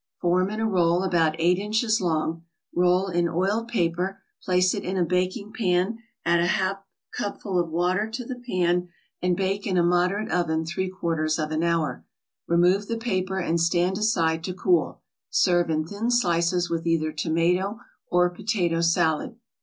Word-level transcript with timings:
Form 0.19 0.49
in 0.49 0.59
a 0.59 0.65
roll 0.65 1.03
about 1.03 1.35
eight 1.37 1.59
inches 1.59 2.01
long, 2.01 2.43
roll 2.73 3.07
in 3.07 3.29
oiled 3.29 3.67
paper, 3.67 4.19
place 4.43 4.73
it 4.73 4.83
in 4.83 4.97
a 4.97 5.05
baking 5.05 5.53
pan, 5.53 5.99
add 6.25 6.39
a 6.39 6.47
half 6.47 6.79
cupful 7.15 7.59
of 7.59 7.69
water 7.69 8.09
to 8.09 8.25
the 8.25 8.41
pan 8.49 8.89
and 9.21 9.37
bake 9.37 9.67
in 9.67 9.77
a 9.77 9.83
moderate 9.83 10.31
oven 10.31 10.65
three 10.65 10.89
quarters 10.89 11.37
of 11.37 11.51
an 11.51 11.61
hour. 11.61 12.03
Remove 12.47 12.87
the 12.87 12.97
paper 12.97 13.37
and 13.37 13.61
stand 13.61 13.95
aside 13.95 14.43
to 14.43 14.55
cool. 14.55 15.03
Serve 15.29 15.69
in 15.69 15.85
thin 15.85 16.09
slices 16.09 16.67
with 16.67 16.87
either 16.87 17.11
tomato 17.11 17.77
or 18.07 18.31
potato 18.31 18.81
salad. 18.81 19.35